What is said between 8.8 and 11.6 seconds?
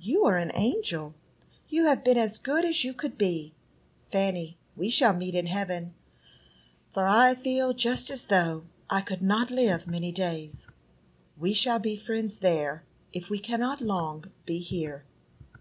I could not live many days. We